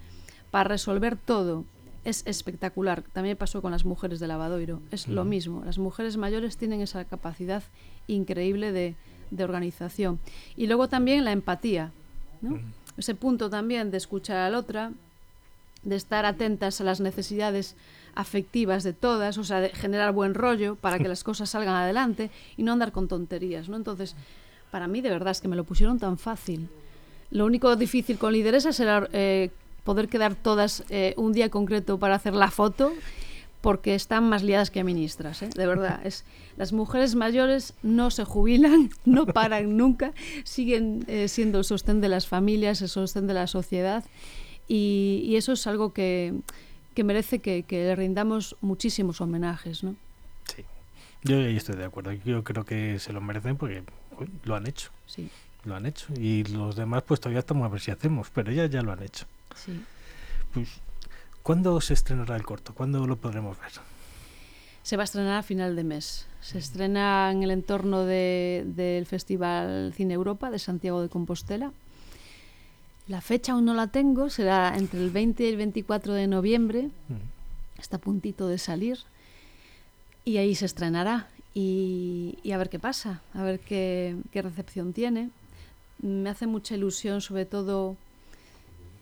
[0.50, 1.64] para resolver todo
[2.04, 3.02] es espectacular.
[3.12, 4.80] También pasó con las mujeres de Lavadoiro.
[4.92, 5.30] Es lo Ujú.
[5.30, 5.64] mismo.
[5.64, 7.64] Las mujeres mayores tienen esa capacidad
[8.06, 8.94] increíble de,
[9.30, 10.18] de organización.
[10.56, 11.92] Y luego también la empatía,
[12.40, 12.60] ¿no?
[12.96, 14.92] Ese punto también de escuchar a la otra,
[15.82, 17.76] de estar atentas a las necesidades
[18.14, 22.30] afectivas de todas, o sea, de generar buen rollo para que las cosas salgan adelante
[22.56, 23.76] y no andar con tonterías, ¿no?
[23.76, 24.16] Entonces,
[24.70, 26.68] para mí de verdad es que me lo pusieron tan fácil.
[27.30, 29.50] Lo único difícil con lideresas era eh,
[29.84, 32.92] poder quedar todas eh, un día concreto para hacer la foto,
[33.66, 35.50] porque están más liadas que ministras, ¿eh?
[35.52, 36.00] de verdad.
[36.06, 36.24] Es,
[36.56, 40.12] las mujeres mayores no se jubilan, no paran nunca,
[40.44, 44.04] siguen eh, siendo el sostén de las familias, el sostén de la sociedad,
[44.68, 46.32] y, y eso es algo que,
[46.94, 49.96] que merece que, que le rindamos muchísimos homenajes, ¿no?
[50.44, 50.64] Sí.
[51.24, 52.12] Yo ahí estoy de acuerdo.
[52.12, 53.82] Yo creo que se lo merecen porque
[54.16, 54.90] uy, lo han hecho.
[55.06, 55.28] Sí,
[55.64, 56.06] Lo han hecho.
[56.16, 58.30] Y los demás, pues todavía estamos a ver si hacemos.
[58.30, 59.26] Pero ellas ya lo han hecho.
[59.56, 59.82] sí.
[60.54, 60.68] Pues,
[61.46, 62.74] ¿Cuándo se estrenará el corto?
[62.74, 63.70] ¿Cuándo lo podremos ver?
[64.82, 66.26] Se va a estrenar a final de mes.
[66.40, 71.70] Se estrena en el entorno de, del Festival Cine Europa de Santiago de Compostela.
[73.06, 76.90] La fecha aún no la tengo, será entre el 20 y el 24 de noviembre.
[77.78, 78.98] Está a puntito de salir.
[80.24, 81.28] Y ahí se estrenará.
[81.54, 85.30] Y, y a ver qué pasa, a ver qué, qué recepción tiene.
[86.02, 87.96] Me hace mucha ilusión, sobre todo,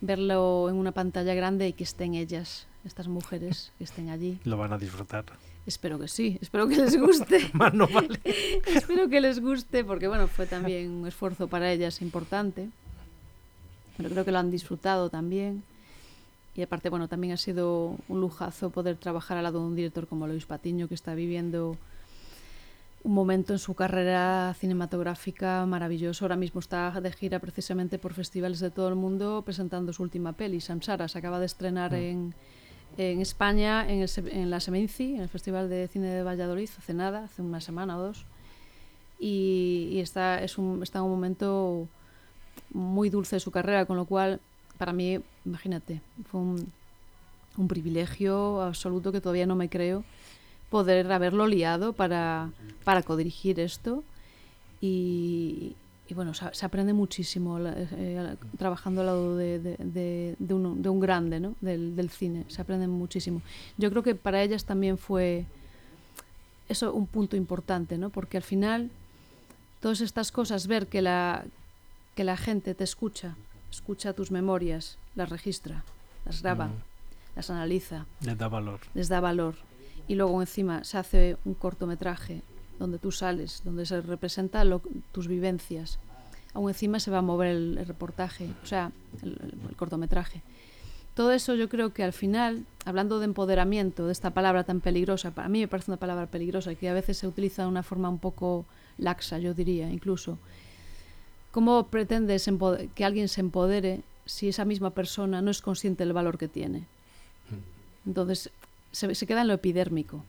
[0.04, 4.38] verlo en una pantalla grande y que estén ellas, estas mujeres, que estén allí.
[4.44, 5.24] Lo van a disfrutar.
[5.66, 7.50] Espero que sí, espero que les guste.
[7.54, 8.20] Más no vale.
[8.66, 12.68] espero que les guste porque bueno, fue también un esfuerzo para ellas importante.
[13.96, 15.62] Pero creo que lo han disfrutado también.
[16.56, 20.06] Y aparte, bueno, también ha sido un lujazo poder trabajar al lado de un director
[20.06, 21.76] como Luis Patiño, que está viviendo
[23.04, 26.24] un momento en su carrera cinematográfica maravilloso.
[26.24, 30.32] Ahora mismo está de gira precisamente por festivales de todo el mundo presentando su última
[30.32, 31.06] peli, Samsara.
[31.06, 31.96] Se acaba de estrenar mm.
[31.96, 32.34] en,
[32.96, 36.94] en, España, en, el, en la Semenci, en el Festival de Cine de Valladolid, hace
[36.94, 38.24] nada, hace una semana o dos.
[39.20, 41.86] Y, y está, es un, está en un momento
[42.72, 44.40] muy dulce de su carrera, con lo cual,
[44.78, 46.72] para mí, imagínate, fue un,
[47.58, 50.04] un privilegio absoluto que todavía no me creo
[50.70, 52.50] poder haberlo liado para,
[52.84, 54.02] para codirigir esto
[54.80, 55.74] y,
[56.08, 60.88] y bueno, se, se, aprende muchísimo eh, trabajando al lado de, de, de, un, de
[60.88, 61.54] un, grande ¿no?
[61.60, 63.40] del, del, cine, se aprende muchísimo.
[63.78, 65.46] Yo creo que para ellas también fue
[66.68, 68.10] eso un punto importante, ¿no?
[68.10, 68.90] porque al final
[69.80, 71.44] todas estas cosas, ver que la,
[72.14, 73.36] que la gente te escucha,
[73.70, 75.84] escucha tus memorias, las registra,
[76.24, 76.82] las graba, mm.
[77.36, 78.06] las analiza.
[78.20, 78.80] Les da valor.
[78.94, 79.54] Les da valor
[80.08, 82.42] y luego encima se hace un cortometraje
[82.78, 85.98] donde tú sales, donde se representa lo, tus vivencias.
[86.52, 89.38] Aún encima se va a mover el, el reportaje, o sea, el,
[89.68, 90.42] el, cortometraje.
[91.14, 95.30] Todo eso yo creo que al final, hablando de empoderamiento, de esta palabra tan peligrosa,
[95.30, 97.82] para mí me parece una palabra peligrosa y que a veces se utiliza de una
[97.82, 98.66] forma un poco
[98.98, 100.38] laxa, yo diría, incluso.
[101.52, 102.50] ¿Cómo pretendes
[102.96, 106.80] que alguien se empodere si esa misma persona no es consciente del valor que tiene?
[106.80, 108.08] Mm.
[108.08, 108.50] Entonces,
[108.94, 110.24] se, queda en lo epidérmico.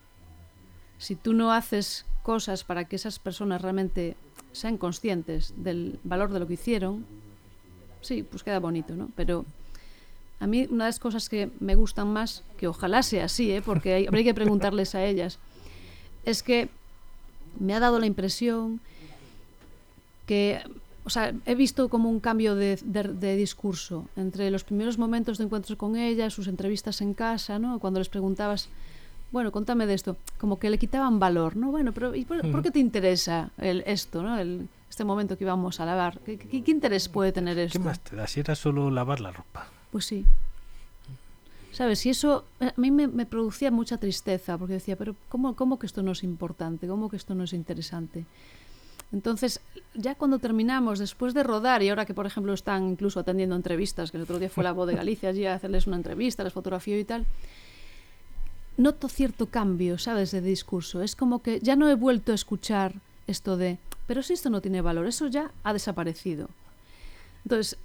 [0.98, 4.16] Si tú no haces cosas para que esas personas realmente
[4.52, 7.06] sean conscientes del valor de lo que hicieron,
[8.02, 9.10] sí, pues queda bonito, ¿no?
[9.16, 9.46] Pero
[10.40, 13.62] a mí una de las cosas que me gustan más, que ojalá sea así, ¿eh?
[13.62, 15.40] porque habría que preguntarles a ellas,
[16.24, 16.70] es que
[17.60, 18.82] me ha dado la impresión
[20.26, 20.62] que,
[21.06, 25.38] o sea, he visto como un cambio de, de, de, discurso entre los primeros momentos
[25.38, 27.80] de encuentros con ellas, sus entrevistas en casa, ¿no?
[27.80, 28.70] Cuando les preguntabas
[29.32, 31.70] bueno, contame de esto, como que le quitaban valor, ¿no?
[31.70, 34.40] Bueno, pero ¿y por, ¿por qué te interesa el, esto, ¿no?
[34.40, 36.20] El, este momento que íbamos a lavar.
[36.20, 37.80] ¿Qué, qué, qué interés puede tener esto?
[37.80, 38.28] ¿Qué más te da?
[38.28, 39.68] Si era solo lavar la ropa.
[39.92, 40.26] Pues sí.
[41.74, 42.06] ¿Sabes?
[42.06, 45.86] Y eso a mí me, me, producía mucha tristeza, porque decía, pero ¿cómo, ¿cómo que
[45.86, 46.88] esto no es importante?
[46.88, 48.24] ¿Cómo que esto no es interesante?
[49.16, 49.62] Entonces,
[49.94, 54.12] ya cuando terminamos, después de rodar, y ahora que, por ejemplo, están incluso atendiendo entrevistas,
[54.12, 56.52] que el otro día fue la voz de Galicia allí a hacerles una entrevista, les
[56.52, 57.26] fotografió y tal,
[58.76, 61.02] noto cierto cambio, ¿sabes?, de discurso.
[61.02, 64.60] Es como que ya no he vuelto a escuchar esto de, pero si esto no
[64.60, 66.50] tiene valor, eso ya ha desaparecido.
[67.46, 67.78] Entonces,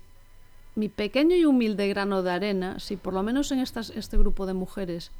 [0.74, 4.46] mi pequeño y humilde grano de arena, si por lo menos en estas, este grupo
[4.46, 5.12] de mujeres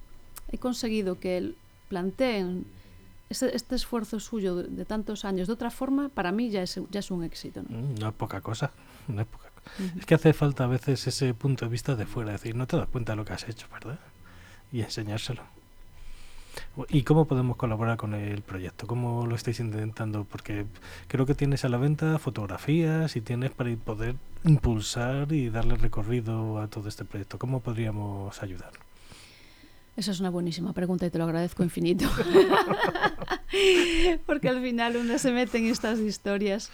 [0.51, 1.55] he conseguido que
[1.88, 2.64] planteen
[3.31, 6.81] este, este esfuerzo suyo de, de, tantos años de otra forma, para mí ya es,
[6.90, 7.62] ya es un éxito.
[7.69, 7.79] ¿no?
[7.79, 8.73] Mm, no es poca cosa,
[9.09, 9.51] no es poca.
[9.79, 10.01] Uh -huh.
[10.01, 12.77] Es que hace falta a veces ese punto de vista de fuera, decir, no te
[12.77, 13.99] das cuenta de lo que has hecho, ¿verdad?
[14.73, 15.43] Y enseñárselo.
[16.88, 18.87] ¿Y cómo podemos colaborar con el proyecto?
[18.87, 20.25] ¿Cómo lo estáis intentando?
[20.25, 20.66] Porque
[21.07, 26.61] creo que tienes a la venta fotografías y tienes para poder impulsar y darle recorrido
[26.61, 27.38] a todo este proyecto.
[27.38, 28.73] ¿Cómo podríamos ayudar?
[29.96, 32.07] Esa es una buenísima pregunta y te lo agradezco infinito.
[34.26, 36.70] Porque al final uno se mete en estas historias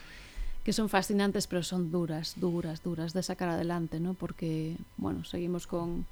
[0.62, 4.14] que son fascinantes, pero son duras, duras, duras de sacar adelante, ¿no?
[4.14, 6.06] Porque, bueno, seguimos con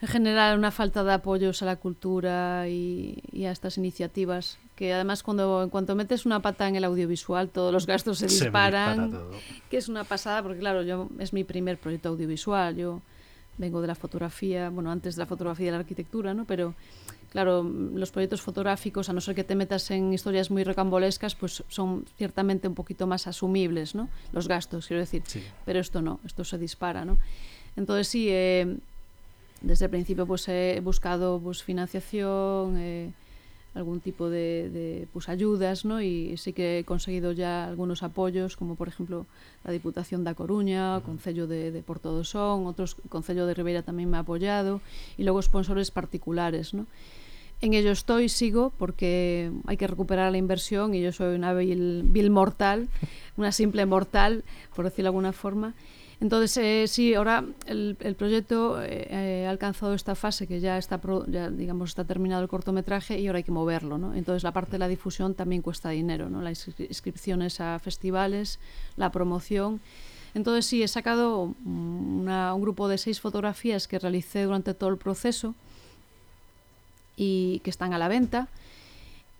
[0.00, 4.94] en general una falta de apoyos a la cultura y, y, a estas iniciativas que
[4.94, 9.10] además cuando en cuanto metes una pata en el audiovisual todos los gastos se disparan
[9.10, 13.02] dispara que es una pasada porque claro yo es mi primer proyecto audiovisual yo
[13.58, 16.74] vengo de la fotografía bueno antes de la fotografía y de la arquitectura no pero
[17.30, 21.62] claro los proyectos fotográficos a no ser que te metas en historias muy recambolescas pues
[21.68, 25.22] son ciertamente un poquito más asumibles no los gastos quiero decir.
[25.26, 25.42] Sí.
[25.66, 27.18] pero esto no esto se dispara no
[27.76, 28.78] entonces sí eh,
[29.60, 33.10] desde el principio pues he buscado pues financiación, eh,
[33.78, 36.02] algún tipo de, de pues, ayudas, ¿no?
[36.02, 39.26] Y sí que he conseguido ya algunos apoyos, como por ejemplo
[39.64, 43.86] la Diputación da Coruña, o Concello de, de Porto do Son, otros Concello de Ribeira
[43.86, 44.82] tamén me ha apoyado,
[45.14, 46.90] y logo sponsores particulares, ¿no?
[47.60, 52.02] En ello estoy, sigo, porque hay que recuperar la inversión y yo soy una vil,
[52.06, 52.90] vil mortal,
[53.38, 55.74] una simple mortal, por decirlo de alguna forma,
[56.20, 60.98] Entonces, eh, sí, ahora el, el proyecto eh, ha alcanzado esta fase que ya está,
[60.98, 64.14] pro, ya, digamos, está terminado el cortometraje y ahora hay que moverlo, ¿no?
[64.14, 66.42] Entonces, la parte de la difusión también cuesta dinero, ¿no?
[66.42, 68.58] Las inscripciones a festivales,
[68.96, 69.80] la promoción.
[70.34, 74.96] Entonces, sí, he sacado una, un grupo de seis fotografías que realicé durante todo el
[74.96, 75.54] proceso
[77.16, 78.48] y que están a la venta.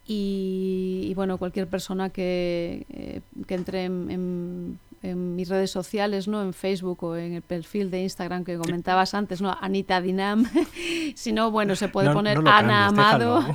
[0.06, 6.42] Y, bueno, cualquier persona que, eh, entre en, en, en, mis redes sociales, ¿no?
[6.42, 9.56] en Facebook o en el perfil de Instagram que comentabas antes, ¿no?
[9.61, 10.44] Anita Dinam,
[11.14, 13.54] si no, bueno, se puede no, poner no Ana cambies, Amado.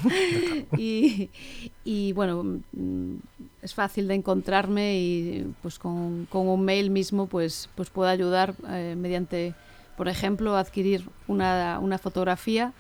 [0.78, 1.30] y,
[1.84, 3.16] y bueno, mm,
[3.62, 8.56] es fácil de encontrarme y pues con, con un mail mismo pues, pues puedo ayudar
[8.70, 9.54] eh, mediante,
[9.98, 12.74] por ejemplo, adquirir una, una fotografía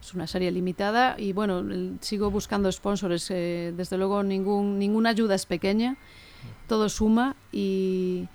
[0.00, 1.62] es una serie limitada y bueno,
[2.00, 3.30] sigo buscando sponsors.
[3.30, 5.96] Eh, desde luego, ningún, ninguna ayuda es pequeña,
[6.70, 8.28] todo suma y,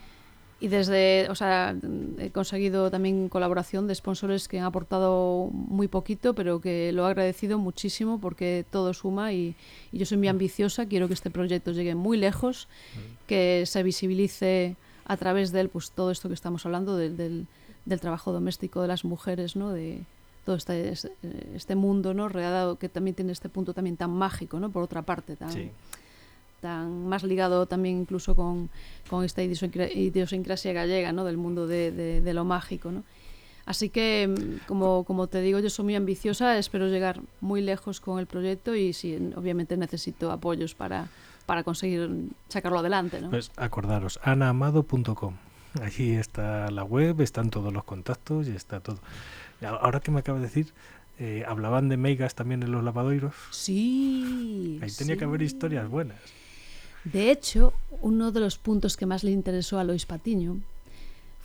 [0.59, 1.73] desde, o sea,
[2.19, 7.11] he conseguido también colaboración de sponsors que han aportado muy poquito, pero que lo he
[7.11, 9.55] agradecido muchísimo porque todo suma y,
[9.93, 12.67] yo soy muy ambiciosa, quiero que este proyecto llegue muy lejos,
[13.25, 17.99] que se visibilice a través de él pues todo esto que estamos hablando del, del,
[18.01, 19.71] trabajo doméstico de las mujeres, ¿no?
[19.71, 20.01] De,
[20.43, 20.93] todo este,
[21.55, 25.01] este mundo no rodeado que también tiene este punto también tan mágico no por otra
[25.01, 25.71] parte tan Sí.
[26.65, 28.69] Tan más ligado también incluso con,
[29.09, 33.03] con esta idiosincra- idiosincrasia gallega no del mundo de, de, de lo mágico no
[33.67, 37.99] así que mm, como, como te digo yo soy muy ambiciosa espero llegar muy lejos
[38.01, 41.07] con el proyecto y sí, obviamente necesito apoyos para
[41.45, 42.09] para conseguir
[42.49, 43.29] sacarlo adelante ¿no?
[43.29, 45.35] Pues acordaros, anaamado.com.
[45.79, 48.97] Allí está la web, están todos los contactos y está todo.
[49.61, 50.73] Ahora que me acaba de decir,
[51.19, 53.35] eh, hablaban de megas también en los lavadoiros.
[53.51, 56.17] sí Ahí tenía que haber historias buenas.
[57.05, 60.57] De hecho, uno de los puntos que más le interesó a Lois Patiño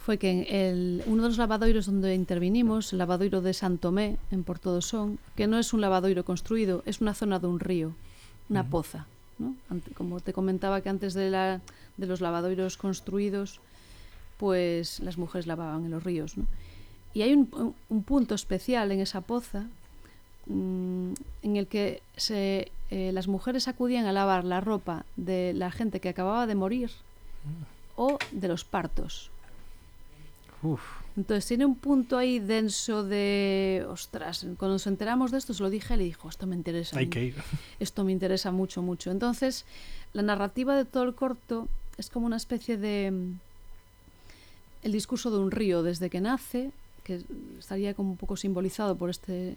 [0.02, 4.42] fue que en el, uno de los lavadoiros donde intervinimos, el lavadoiro de Santomé, en
[4.44, 7.92] Porto do Son, que no es un lavadoiro construido, es una zona de un río,
[8.48, 9.06] una poza.
[9.38, 9.54] ¿no?
[9.68, 11.60] Ante- Como te comentaba que antes de, la,
[11.98, 13.60] de los lavadoiros construidos,
[14.38, 16.38] pues las mujeres lavaban en los ríos.
[16.38, 16.46] ¿no?
[17.12, 19.66] Y hay un- un punto especial en esa poza
[20.46, 25.70] mm, en el que se, eh, las mujeres acudían a lavar la ropa de la
[25.70, 26.90] gente que acababa de morir
[27.96, 29.31] o de los partos.
[30.62, 30.83] Uf,
[31.16, 35.70] Entonces tiene un punto ahí denso de, ostras, cuando nos enteramos de esto se lo
[35.70, 36.98] dije, le dijo, esto me interesa.
[36.98, 37.35] hay mucho que ir.
[37.81, 39.11] esto me interesa mucho, mucho.
[39.11, 39.64] Entonces,
[40.12, 43.11] la narrativa de todo el corto es como una especie de...
[43.11, 43.38] mm,
[44.83, 46.72] El discurso de un río desde que nace,
[47.05, 47.22] que
[47.59, 49.55] estaría como un poco simbolizado por este,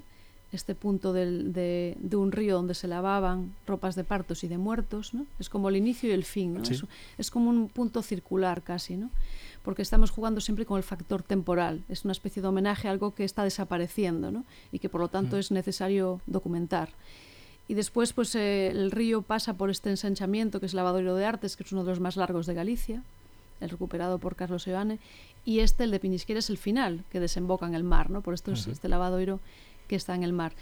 [0.56, 4.58] este punto del- de, de un río donde se lavaban ropas de partos y de
[4.58, 5.26] muertos, ¿no?
[5.40, 6.66] Es como el inicio y el fin, ¿no?
[6.66, 6.74] Sí.
[6.74, 6.84] Es,
[7.18, 9.10] es como un punto circular casi, ¿no?
[9.64, 11.84] Porque estamos jugando siempre con el factor temporal.
[11.90, 14.44] Es una especie de homenaje a algo que está desapareciendo, ¿no?
[14.72, 15.40] Y que por lo tanto Mm.
[15.40, 16.90] es necesario documentar.
[17.68, 21.26] Y después, pues eh, el río pasa por este ensanchamiento que es el Lavadoiro de
[21.26, 23.04] Artes, que es uno de los más largos de Galicia,
[23.62, 25.00] el recuperado por Carlos Eoane,
[25.46, 28.20] y este, el de Pinisquera, es el final, que desemboca en el mar, ¿no?
[28.22, 28.72] Por esto es Ujú.
[28.72, 29.40] este lavadoiro
[29.94, 30.54] que está en el mar.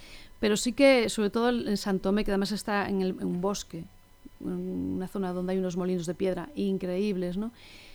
[0.42, 3.86] Pero sí que, sobre todo en Santomé, que además está en, el- en un bosque,
[4.42, 7.52] en una zona donde hay unos molinos de piedra increíbles, ¿no?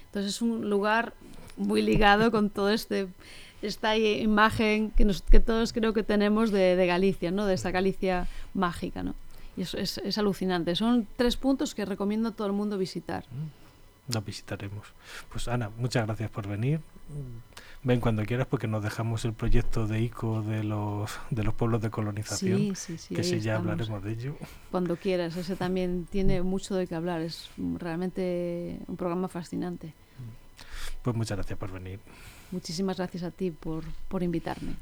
[0.06, 1.12] Entonces es un lugar
[1.58, 3.08] muy ligado con todo este
[3.62, 7.44] esta imagen que, nos, que todos creo que tenemos de, de Galicia, ¿no?
[7.46, 9.14] De esa Galicia mágica, ¿no?
[9.56, 10.74] Y eso es, es alucinante.
[10.76, 13.24] Son tres puntos que recomiendo a todo el mundo visitar.
[14.12, 14.86] La visitaremos.
[15.32, 16.80] Pues Ana, muchas gracias por venir.
[17.86, 21.80] Ven cuando quieras porque nos dejamos el proyecto de ICO de los, de los pueblos
[21.80, 22.58] de colonización.
[22.58, 23.14] Sí, sí, sí.
[23.14, 23.70] que si ya estamos.
[23.70, 24.36] hablaremos de ello.
[24.72, 25.36] Cuando quieras.
[25.36, 27.20] Ese también tiene mucho de qué hablar.
[27.20, 29.94] Es realmente un programa fascinante.
[31.02, 32.00] Pues muchas gracias por venir.
[32.50, 34.74] Muchísimas gracias a ti por, por invitarme.